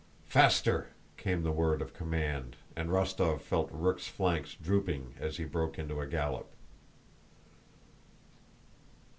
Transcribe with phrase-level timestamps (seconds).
[0.25, 5.77] "Faster!" came the word of command, and Rostóv felt Rook's flanks drooping as he broke
[5.77, 6.49] into a gallop.